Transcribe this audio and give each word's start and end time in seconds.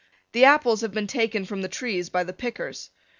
The 0.31 0.45
apples 0.45 0.81
have 0.81 0.93
been 0.93 1.05
taken 1.05 1.45
from 1.45 1.61
the 1.61 1.67
trees 1.67 2.09
by 2.09 2.23
the 2.23 2.33
pickers. 2.33 2.89